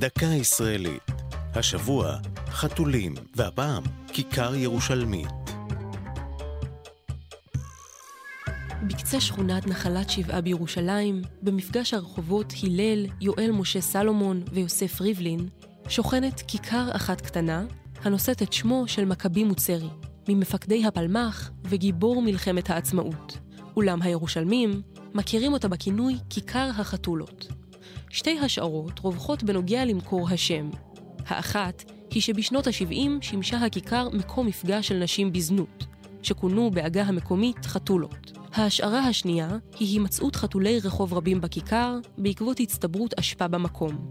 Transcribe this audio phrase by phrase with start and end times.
[0.00, 1.02] דקה ישראלית.
[1.54, 5.28] השבוע, חתולים, והפעם, כיכר ירושלמית.
[8.86, 15.48] בקצה שכונת נחלת שבעה בירושלים, במפגש הרחובות הלל, יואל משה סלומון ויוסף ריבלין,
[15.88, 17.64] שוכנת כיכר אחת קטנה,
[18.04, 19.90] הנושאת את שמו של מכבי מוצרי,
[20.28, 23.38] ממפקדי הפלמ"ח וגיבור מלחמת העצמאות.
[23.76, 24.82] אולם הירושלמים
[25.14, 27.48] מכירים אותה בכינוי כיכר החתולות.
[28.10, 30.70] שתי השערות רווחות בנוגע למקור השם.
[31.26, 35.86] האחת היא שבשנות ה-70 שימשה הכיכר מקום מפגש של נשים בזנות,
[36.22, 38.32] שכונו בעגה המקומית חתולות.
[38.52, 39.48] ההשערה השנייה
[39.78, 44.08] היא הימצאות חתולי רחוב רבים בכיכר בעקבות הצטברות אשפה במקום.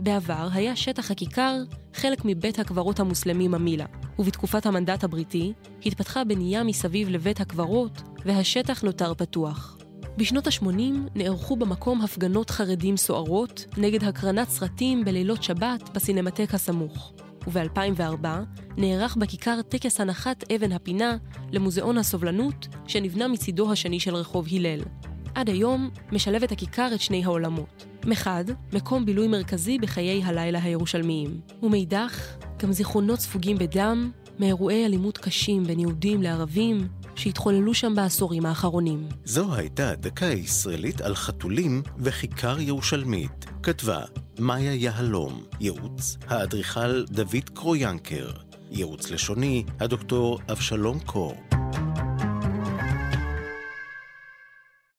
[0.00, 1.62] בעבר היה שטח הכיכר
[1.94, 3.86] חלק מבית הקברות המוסלמי ממילה,
[4.18, 5.52] ובתקופת המנדט הבריטי
[5.86, 9.79] התפתחה בנייה מסביב לבית הקברות והשטח נותר פתוח.
[10.20, 17.12] בשנות ה-80 נערכו במקום הפגנות חרדים סוערות נגד הקרנת סרטים בלילות שבת בסינמטק הסמוך.
[17.46, 18.26] וב-2004
[18.76, 21.16] נערך בכיכר טקס הנחת אבן הפינה
[21.52, 24.80] למוזיאון הסובלנות שנבנה מצידו השני של רחוב הלל.
[25.34, 27.86] עד היום משלבת הכיכר את שני העולמות.
[28.06, 35.64] מחד, מקום בילוי מרכזי בחיי הלילה הירושלמיים, ומאידך, גם זיכרונות ספוגים בדם מאירועי אלימות קשים
[35.64, 39.08] בין יהודים לערבים שהתחוללו שם בעשורים האחרונים.
[39.24, 43.46] זו הייתה דקה ישראלית על חתולים וכיכר ירושלמית.
[43.62, 44.00] כתבה
[44.38, 48.30] מאיה יהלום, ייעוץ האדריכל דוד קרויאנקר,
[48.70, 51.59] ייעוץ לשוני הדוקטור אבשלום קור.